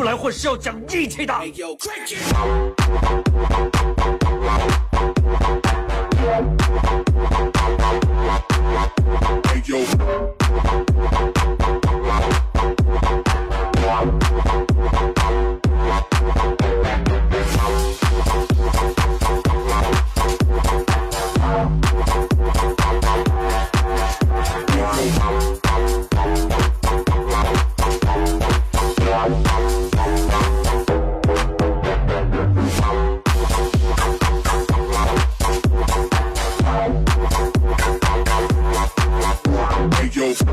[0.00, 1.34] 出来，混是要讲义气的。
[29.34, 29.59] Hey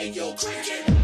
[0.00, 0.99] and you're cranking.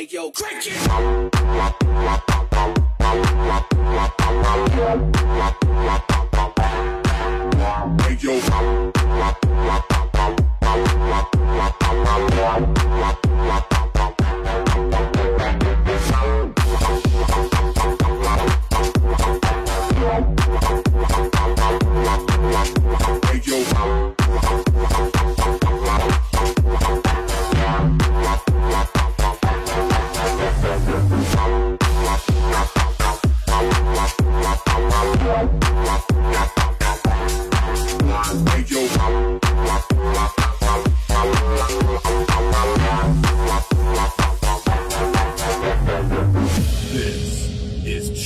[0.00, 0.80] Hey yo, crank it.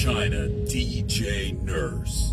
[0.04, 2.23] China DJ Nurse.